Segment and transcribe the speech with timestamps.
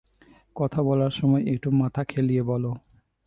[0.55, 2.71] কথা বলার সময় একটু মাথা-খেলিয়ে বলো।